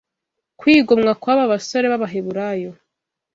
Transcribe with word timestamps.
kwigomwa 0.59 1.11
kw’aba 1.21 1.43
basore 1.53 1.85
b’Abaheburayo 1.91 2.71